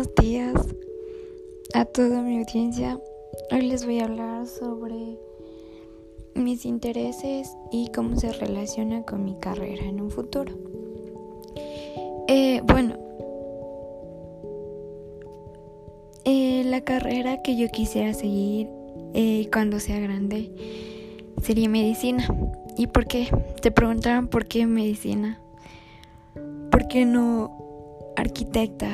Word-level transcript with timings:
buenos 0.00 0.14
días 0.14 0.54
a 1.74 1.84
toda 1.84 2.22
mi 2.22 2.38
audiencia. 2.38 2.98
Hoy 3.50 3.60
les 3.62 3.84
voy 3.84 3.98
a 4.00 4.04
hablar 4.04 4.46
sobre 4.46 5.18
mis 6.34 6.64
intereses 6.64 7.54
y 7.70 7.90
cómo 7.94 8.16
se 8.16 8.32
relaciona 8.32 9.02
con 9.02 9.24
mi 9.24 9.34
carrera 9.38 9.84
en 9.84 10.00
un 10.00 10.10
futuro. 10.10 10.54
Eh, 12.28 12.62
bueno, 12.64 12.96
eh, 16.24 16.62
la 16.64 16.80
carrera 16.80 17.42
que 17.42 17.58
yo 17.58 17.68
quisiera 17.68 18.14
seguir 18.14 18.70
eh, 19.12 19.50
cuando 19.52 19.80
sea 19.80 20.00
grande 20.00 20.50
sería 21.42 21.68
medicina. 21.68 22.26
¿Y 22.78 22.86
por 22.86 23.06
qué? 23.06 23.28
Te 23.60 23.70
preguntaron 23.70 24.28
por 24.28 24.46
qué 24.46 24.64
medicina. 24.66 25.42
¿Por 26.70 26.88
qué 26.88 27.04
no 27.04 28.14
arquitecta? 28.16 28.88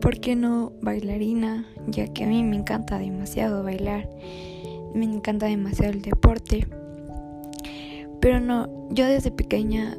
¿Por 0.00 0.20
qué 0.20 0.36
no 0.36 0.72
bailarina? 0.80 1.66
Ya 1.88 2.06
que 2.08 2.24
a 2.24 2.26
mí 2.28 2.44
me 2.44 2.56
encanta 2.56 2.98
demasiado 2.98 3.64
bailar, 3.64 4.08
me 4.94 5.04
encanta 5.04 5.46
demasiado 5.46 5.92
el 5.92 6.02
deporte. 6.02 6.66
Pero 8.20 8.40
no, 8.40 8.88
yo 8.90 9.06
desde 9.06 9.30
pequeña, 9.30 9.96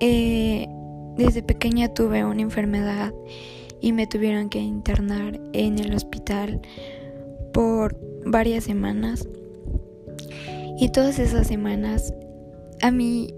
eh, 0.00 0.66
desde 1.16 1.42
pequeña 1.42 1.92
tuve 1.92 2.24
una 2.24 2.42
enfermedad 2.42 3.12
y 3.80 3.92
me 3.92 4.06
tuvieron 4.06 4.48
que 4.48 4.60
internar 4.60 5.38
en 5.52 5.78
el 5.78 5.94
hospital 5.94 6.60
por 7.52 7.98
varias 8.24 8.64
semanas. 8.64 9.28
Y 10.78 10.90
todas 10.90 11.18
esas 11.18 11.46
semanas 11.46 12.12
a 12.80 12.90
mí 12.90 13.34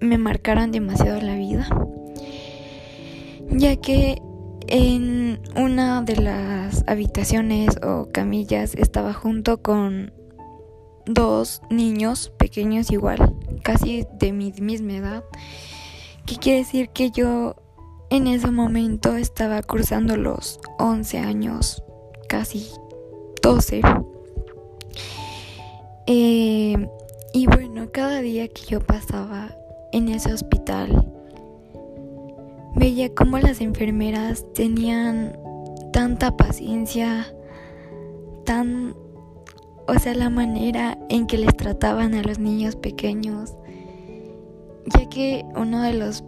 me 0.00 0.16
marcaron 0.16 0.72
demasiado 0.72 1.20
la 1.20 1.36
vida 1.36 1.68
ya 3.50 3.76
que 3.76 4.20
en 4.66 5.40
una 5.56 6.02
de 6.02 6.16
las 6.16 6.84
habitaciones 6.86 7.78
o 7.82 8.08
camillas 8.12 8.74
estaba 8.74 9.12
junto 9.14 9.62
con 9.62 10.12
dos 11.06 11.62
niños 11.70 12.30
pequeños 12.36 12.90
igual, 12.90 13.34
casi 13.62 14.06
de 14.18 14.32
mi 14.32 14.52
misma 14.60 14.94
edad, 14.94 15.24
que 16.26 16.36
quiere 16.36 16.58
decir 16.58 16.90
que 16.90 17.10
yo 17.10 17.56
en 18.10 18.26
ese 18.26 18.50
momento 18.50 19.16
estaba 19.16 19.62
cursando 19.62 20.16
los 20.16 20.60
11 20.78 21.18
años, 21.18 21.82
casi 22.28 22.68
12. 23.42 23.80
Eh, 26.06 26.88
y 27.32 27.46
bueno, 27.46 27.88
cada 27.92 28.20
día 28.20 28.48
que 28.48 28.62
yo 28.66 28.80
pasaba 28.80 29.54
en 29.92 30.08
ese 30.08 30.32
hospital, 30.32 31.17
veía 32.78 33.14
cómo 33.14 33.38
las 33.38 33.60
enfermeras 33.60 34.44
tenían 34.54 35.36
tanta 35.92 36.36
paciencia, 36.36 37.26
tan, 38.44 38.94
o 39.86 39.98
sea, 39.98 40.14
la 40.14 40.30
manera 40.30 40.98
en 41.08 41.26
que 41.26 41.38
les 41.38 41.56
trataban 41.56 42.14
a 42.14 42.22
los 42.22 42.38
niños 42.38 42.76
pequeños, 42.76 43.54
ya 44.86 45.08
que 45.08 45.44
uno 45.56 45.82
de 45.82 45.94
los 45.94 46.24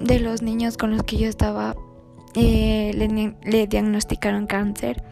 de 0.00 0.18
los 0.18 0.42
niños 0.42 0.76
con 0.76 0.90
los 0.90 1.04
que 1.04 1.16
yo 1.16 1.28
estaba 1.28 1.76
eh, 2.34 2.90
le, 2.94 3.36
le 3.44 3.66
diagnosticaron 3.68 4.46
cáncer. 4.46 5.04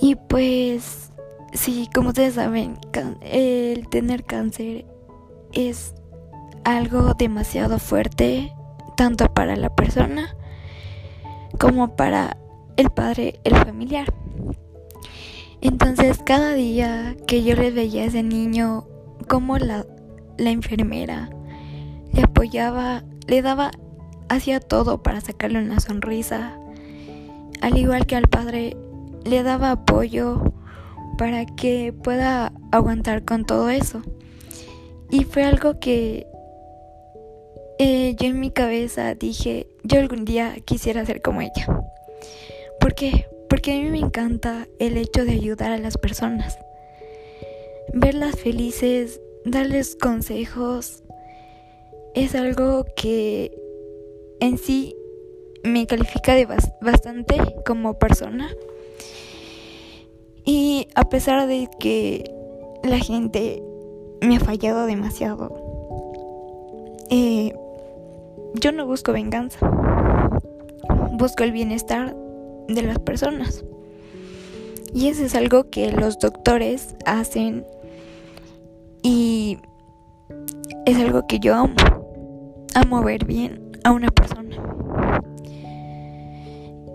Y 0.00 0.14
pues 0.14 1.10
sí, 1.54 1.88
como 1.94 2.10
ustedes 2.10 2.34
saben, 2.34 2.78
el 3.22 3.88
tener 3.88 4.24
cáncer 4.24 4.84
es 5.52 5.94
algo 6.64 7.14
demasiado 7.14 7.78
fuerte 7.78 8.52
tanto 9.00 9.32
para 9.32 9.56
la 9.56 9.74
persona 9.74 10.36
como 11.58 11.96
para 11.96 12.36
el 12.76 12.90
padre, 12.90 13.40
el 13.44 13.56
familiar. 13.56 14.12
Entonces 15.62 16.20
cada 16.22 16.52
día 16.52 17.16
que 17.26 17.42
yo 17.42 17.56
le 17.56 17.70
veía 17.70 18.02
a 18.02 18.04
ese 18.04 18.22
niño, 18.22 18.84
como 19.26 19.56
la, 19.56 19.86
la 20.36 20.50
enfermera 20.50 21.30
le 22.12 22.24
apoyaba, 22.24 23.02
le 23.26 23.40
daba, 23.40 23.70
hacía 24.28 24.60
todo 24.60 25.02
para 25.02 25.22
sacarle 25.22 25.60
una 25.60 25.80
sonrisa, 25.80 26.58
al 27.62 27.78
igual 27.78 28.04
que 28.04 28.16
al 28.16 28.28
padre 28.28 28.76
le 29.24 29.42
daba 29.42 29.70
apoyo 29.70 30.52
para 31.16 31.46
que 31.46 31.94
pueda 31.94 32.52
aguantar 32.70 33.24
con 33.24 33.46
todo 33.46 33.70
eso. 33.70 34.02
Y 35.10 35.24
fue 35.24 35.44
algo 35.44 35.80
que 35.80 36.26
eh, 37.82 38.14
yo 38.18 38.26
en 38.26 38.38
mi 38.38 38.50
cabeza 38.50 39.14
dije, 39.14 39.66
yo 39.84 40.00
algún 40.00 40.26
día 40.26 40.54
quisiera 40.66 41.06
ser 41.06 41.22
como 41.22 41.40
ella. 41.40 41.66
¿Por 42.78 42.94
qué? 42.94 43.26
Porque 43.48 43.72
a 43.72 43.76
mí 43.76 43.88
me 43.88 44.00
encanta 44.00 44.68
el 44.78 44.98
hecho 44.98 45.24
de 45.24 45.32
ayudar 45.32 45.70
a 45.70 45.78
las 45.78 45.96
personas. 45.96 46.58
Verlas 47.94 48.36
felices, 48.36 49.22
darles 49.46 49.96
consejos, 49.96 51.04
es 52.14 52.34
algo 52.34 52.84
que 52.96 53.50
en 54.40 54.58
sí 54.58 54.94
me 55.64 55.86
califica 55.86 56.34
de 56.34 56.46
bastante 56.82 57.38
como 57.64 57.98
persona. 57.98 58.50
Y 60.44 60.86
a 60.94 61.08
pesar 61.08 61.48
de 61.48 61.66
que 61.78 62.30
la 62.84 62.98
gente 62.98 63.62
me 64.20 64.36
ha 64.36 64.40
fallado 64.40 64.84
demasiado, 64.84 65.70
eh, 67.08 67.54
yo 68.54 68.72
no 68.72 68.86
busco 68.86 69.12
venganza, 69.12 69.58
busco 71.12 71.44
el 71.44 71.52
bienestar 71.52 72.16
de 72.68 72.82
las 72.82 72.98
personas. 72.98 73.64
Y 74.92 75.08
eso 75.08 75.24
es 75.24 75.34
algo 75.34 75.70
que 75.70 75.92
los 75.92 76.18
doctores 76.18 76.96
hacen 77.06 77.64
y 79.02 79.58
es 80.86 80.96
algo 80.98 81.26
que 81.26 81.38
yo 81.38 81.54
amo. 81.54 81.74
Amo 82.74 83.02
ver 83.02 83.24
bien 83.24 83.72
a 83.84 83.92
una 83.92 84.08
persona. 84.08 84.56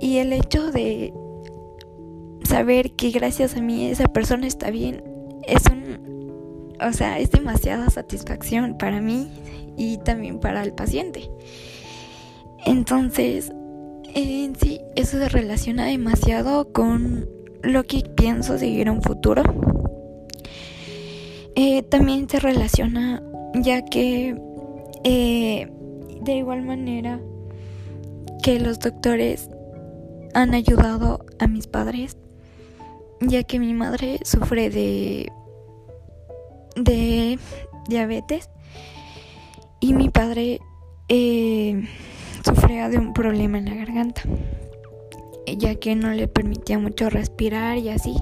Y 0.01 0.17
el 0.17 0.33
hecho 0.33 0.71
de 0.71 1.13
saber 2.43 2.91
que 2.91 3.11
gracias 3.11 3.55
a 3.55 3.61
mí 3.61 3.87
esa 3.87 4.07
persona 4.07 4.45
está 4.45 4.69
bien 4.69 5.03
es 5.43 5.63
un 5.71 5.84
o 6.81 6.93
sea, 6.93 7.19
es 7.19 7.31
demasiada 7.31 7.89
satisfacción 7.89 8.77
para 8.77 9.01
mí 9.01 9.29
y 9.77 9.97
también 9.99 10.39
para 10.39 10.63
el 10.63 10.73
paciente. 10.73 11.29
Entonces, 12.65 13.51
en 14.13 14.55
sí, 14.55 14.81
eso 14.95 15.17
se 15.17 15.29
relaciona 15.29 15.85
demasiado 15.85 16.71
con 16.71 17.27
lo 17.61 17.83
que 17.83 18.03
pienso 18.15 18.57
seguir 18.57 18.87
en 18.87 18.95
un 18.95 19.01
futuro. 19.01 19.43
Eh, 21.55 21.83
también 21.83 22.27
se 22.29 22.39
relaciona 22.39 23.21
ya 23.53 23.83
que 23.85 24.35
eh, 25.03 25.69
de 26.21 26.33
igual 26.33 26.63
manera 26.63 27.19
que 28.43 28.59
los 28.59 28.79
doctores 28.79 29.49
han 30.33 30.53
ayudado 30.53 31.25
a 31.39 31.47
mis 31.47 31.67
padres, 31.67 32.17
ya 33.21 33.43
que 33.43 33.59
mi 33.59 33.73
madre 33.73 34.19
sufre 34.23 34.69
de 34.69 35.31
de 36.75 37.39
diabetes 37.87 38.49
y 39.79 39.93
mi 39.93 40.09
padre 40.09 40.59
eh, 41.09 41.87
sufría 42.43 42.89
de 42.89 42.97
un 42.97 43.13
problema 43.13 43.57
en 43.57 43.65
la 43.65 43.75
garganta, 43.75 44.21
ya 45.57 45.75
que 45.75 45.95
no 45.95 46.11
le 46.11 46.27
permitía 46.27 46.79
mucho 46.79 47.09
respirar 47.09 47.77
y 47.77 47.89
así. 47.89 48.15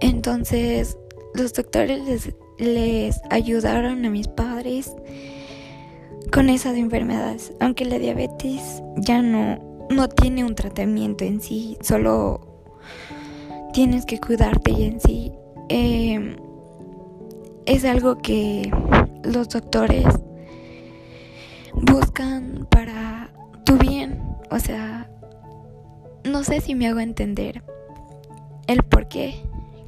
Entonces 0.00 0.98
los 1.34 1.52
doctores 1.52 2.32
les, 2.58 3.20
ayudaron 3.30 4.04
a 4.04 4.10
mis 4.10 4.28
padres 4.28 4.94
con 6.32 6.48
esas 6.48 6.76
enfermedades, 6.76 7.52
aunque 7.60 7.84
la 7.84 7.98
diabetes 7.98 8.82
ya 8.96 9.22
no, 9.22 9.86
no 9.90 10.08
tiene 10.08 10.44
un 10.44 10.54
tratamiento 10.54 11.24
en 11.24 11.40
sí, 11.40 11.76
solo 11.82 12.64
tienes 13.72 14.06
que 14.06 14.18
cuidarte 14.18 14.72
y 14.72 14.84
en 14.84 15.00
sí 15.00 15.32
eh, 15.68 16.36
es 17.66 17.84
algo 17.84 18.18
que 18.18 18.70
los 19.24 19.48
doctores 19.48 20.06
buscan 21.74 22.66
para 22.70 23.30
tu 23.64 23.76
bien. 23.76 24.22
O 24.50 24.58
sea, 24.58 25.10
no 26.24 26.44
sé 26.44 26.60
si 26.60 26.74
me 26.74 26.86
hago 26.86 27.00
entender 27.00 27.62
el 28.68 28.82
por 28.84 29.08
qué 29.08 29.34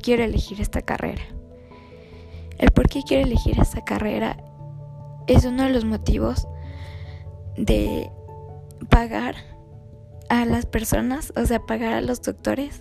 quiero 0.03 0.25
elegir 0.25 0.61
esta 0.61 0.83
carrera. 0.83 1.23
El 2.59 2.73
por 2.73 2.89
qué 2.89 3.03
quiero 3.07 3.25
elegir 3.25 3.59
esta 3.61 3.85
carrera 3.85 4.37
es 5.29 5.45
uno 5.45 5.63
de 5.63 5.71
los 5.71 5.85
motivos 5.85 6.49
de 7.57 8.11
pagar 8.89 9.37
a 10.29 10.45
las 10.45 10.67
personas, 10.67 11.33
o 11.37 11.47
sea, 11.47 11.61
pagar 11.61 11.93
a 11.93 12.01
los 12.01 12.23
doctores 12.23 12.81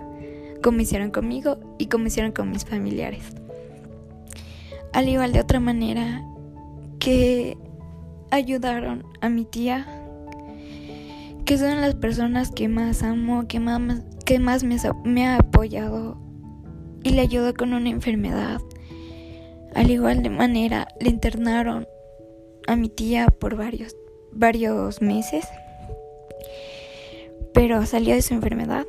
como 0.63 0.81
hicieron 0.81 1.11
conmigo 1.11 1.59
y 1.77 1.87
como 1.87 2.07
hicieron 2.07 2.31
con 2.31 2.49
mis 2.49 2.65
familiares. 2.65 3.35
Al 4.93 5.09
igual 5.09 5.33
de 5.33 5.41
otra 5.41 5.59
manera 5.59 6.23
que 6.99 7.57
ayudaron 8.31 9.03
a 9.21 9.29
mi 9.29 9.45
tía 9.45 9.97
que 11.47 11.57
son 11.57 11.79
las 11.79 11.95
personas 11.95 12.51
que 12.51 12.67
más 12.67 13.03
amo, 13.03 13.47
que 13.47 13.61
más, 13.61 14.01
que 14.25 14.37
más 14.37 14.65
me, 14.65 15.25
ha 15.25 15.37
apoyado 15.37 16.17
y 17.03 17.11
le 17.11 17.21
ayudó 17.21 17.53
con 17.53 17.73
una 17.73 17.89
enfermedad. 17.89 18.59
Al 19.73 19.89
igual 19.89 20.23
de 20.23 20.29
manera, 20.29 20.89
le 20.99 21.09
internaron 21.09 21.87
a 22.67 22.75
mi 22.75 22.89
tía 22.89 23.27
por 23.27 23.55
varios, 23.55 23.95
varios 24.33 25.01
meses, 25.01 25.47
pero 27.53 27.85
salió 27.85 28.13
de 28.13 28.21
su 28.21 28.33
enfermedad. 28.33 28.85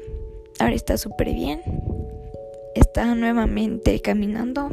Ahora 0.59 0.75
está 0.75 0.99
súper 0.99 1.33
bien, 1.33 1.63
está 2.75 3.15
nuevamente 3.15 4.01
caminando 4.01 4.69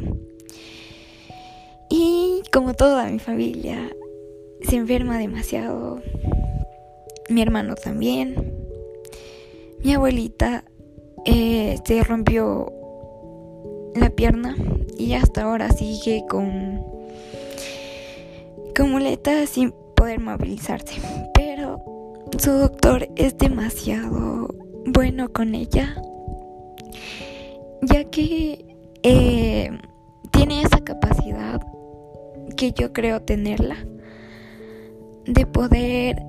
como 2.56 2.72
toda 2.72 3.04
mi 3.10 3.18
familia, 3.18 3.94
se 4.62 4.76
enferma 4.76 5.18
demasiado. 5.18 6.00
Mi 7.28 7.42
hermano 7.42 7.74
también. 7.74 8.50
Mi 9.84 9.92
abuelita 9.92 10.64
eh, 11.26 11.78
se 11.84 12.02
rompió 12.02 12.72
la 13.94 14.08
pierna 14.08 14.56
y 14.96 15.12
hasta 15.12 15.42
ahora 15.42 15.70
sigue 15.70 16.24
con, 16.30 16.82
con 18.74 18.90
muletas 18.90 19.50
sin 19.50 19.74
poder 19.94 20.20
movilizarse. 20.20 20.94
Pero 21.34 21.84
su 22.38 22.52
doctor 22.52 23.06
es 23.16 23.36
demasiado 23.36 24.48
bueno 24.86 25.30
con 25.30 25.54
ella, 25.54 25.94
ya 27.82 28.04
que 28.04 28.64
eh, 29.02 29.78
tiene 30.32 30.62
esa 30.62 30.80
capacidad 30.80 31.60
que 32.56 32.72
yo 32.72 32.92
creo 32.92 33.22
tenerla 33.22 33.76
de 35.26 35.46
poder 35.46 36.22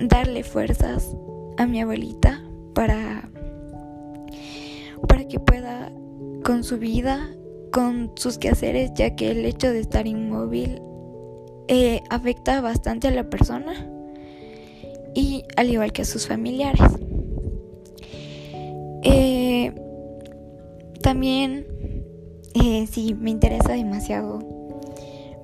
darle 0.00 0.42
fuerzas 0.42 1.16
a 1.56 1.66
mi 1.66 1.80
abuelita 1.80 2.42
para 2.74 3.30
para 5.08 5.28
que 5.28 5.38
pueda 5.38 5.92
con 6.44 6.64
su 6.64 6.78
vida, 6.78 7.30
con 7.72 8.12
sus 8.16 8.38
quehaceres, 8.38 8.92
ya 8.94 9.14
que 9.16 9.30
el 9.30 9.44
hecho 9.44 9.72
de 9.72 9.80
estar 9.80 10.06
inmóvil 10.06 10.80
eh, 11.68 12.02
afecta 12.10 12.60
bastante 12.60 13.08
a 13.08 13.10
la 13.10 13.28
persona 13.30 13.88
y 15.14 15.44
al 15.56 15.70
igual 15.70 15.92
que 15.92 16.02
a 16.02 16.04
sus 16.04 16.26
familiares. 16.26 16.82
Eh, 19.02 19.72
también, 21.02 21.66
eh, 22.54 22.86
sí, 22.90 23.14
me 23.14 23.30
interesa 23.30 23.72
demasiado 23.72 24.53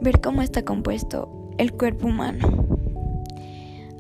ver 0.00 0.20
cómo 0.20 0.42
está 0.42 0.64
compuesto 0.64 1.50
el 1.58 1.72
cuerpo 1.72 2.08
humano. 2.08 2.66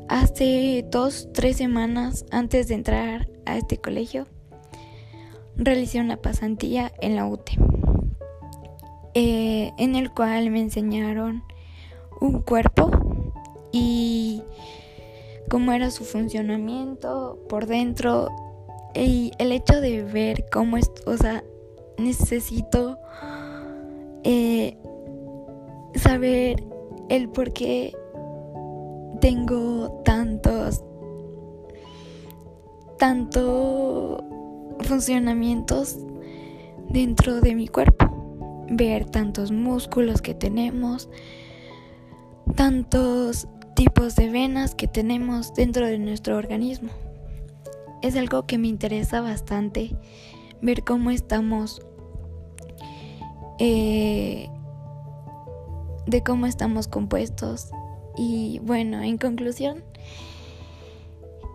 Hace 0.08 0.84
dos, 0.90 1.28
tres 1.32 1.56
semanas 1.56 2.24
antes 2.30 2.68
de 2.68 2.74
entrar 2.74 3.28
a 3.46 3.56
este 3.56 3.78
colegio, 3.78 4.26
realicé 5.56 6.00
una 6.00 6.16
pasantía 6.16 6.92
en 7.00 7.16
la 7.16 7.26
UTE, 7.26 7.52
eh, 9.14 9.72
en 9.78 9.94
el 9.94 10.10
cual 10.12 10.50
me 10.50 10.60
enseñaron 10.60 11.44
un 12.20 12.42
cuerpo 12.42 12.90
y 13.72 14.42
cómo 15.48 15.72
era 15.72 15.90
su 15.90 16.04
funcionamiento 16.04 17.38
por 17.48 17.66
dentro 17.66 18.28
y 18.94 19.32
el 19.38 19.52
hecho 19.52 19.80
de 19.80 20.02
ver 20.02 20.46
cómo 20.50 20.76
es, 20.76 20.90
o 21.06 21.16
sea, 21.16 21.44
necesito 21.98 22.98
eh, 24.24 24.76
saber 25.94 26.64
el 27.08 27.28
por 27.28 27.52
qué 27.52 27.94
tengo 29.20 30.00
tantos 30.04 30.82
tanto 32.98 34.22
funcionamientos 34.80 35.98
dentro 36.88 37.40
de 37.40 37.54
mi 37.54 37.66
cuerpo. 37.66 38.66
Ver 38.70 39.06
tantos 39.06 39.50
músculos 39.52 40.22
que 40.22 40.34
tenemos 40.34 41.08
tantos 42.54 43.48
tipos 43.74 44.16
de 44.16 44.28
venas 44.28 44.74
que 44.74 44.86
tenemos 44.86 45.54
dentro 45.54 45.86
de 45.86 45.98
nuestro 45.98 46.36
organismo. 46.36 46.90
Es 48.02 48.16
algo 48.16 48.46
que 48.46 48.58
me 48.58 48.68
interesa 48.68 49.20
bastante 49.20 49.96
ver 50.60 50.84
cómo 50.84 51.10
estamos 51.10 51.80
eh, 53.58 54.48
de 56.10 56.22
cómo 56.22 56.46
estamos 56.46 56.88
compuestos. 56.88 57.70
Y 58.16 58.60
bueno, 58.64 59.02
en 59.02 59.16
conclusión, 59.16 59.82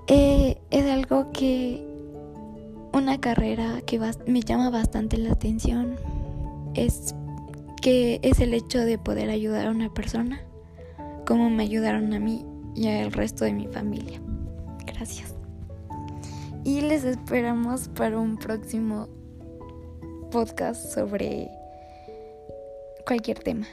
eh, 0.08 0.58
es 0.72 0.86
algo 0.86 1.32
que 1.32 1.86
una 2.94 3.20
carrera 3.20 3.82
que 3.86 4.00
me 4.26 4.42
llama 4.42 4.70
bastante 4.70 5.18
la 5.18 5.34
atención 5.34 5.98
es 6.74 7.14
que 7.82 8.20
es 8.24 8.40
el 8.40 8.54
hecho 8.54 8.80
de 8.80 8.98
poder 8.98 9.30
ayudar 9.30 9.68
a 9.68 9.72
una 9.72 9.94
persona 9.94 10.42
como 11.26 11.50
me 11.50 11.64
ayudaron 11.64 12.14
a 12.14 12.20
mí 12.20 12.46
y 12.76 12.88
al 12.88 13.12
resto 13.12 13.46
de 13.46 13.54
mi 13.54 13.68
familia. 13.68 14.22
Gracias. 14.86 15.36
Y 16.64 16.82
les 16.82 17.04
esperamos 17.04 17.90
para 17.90 18.18
un 18.18 18.38
próximo 18.38 19.08
podcast 20.32 20.94
sobre 20.94 21.50
cualquier 23.06 23.40
tema. 23.40 23.68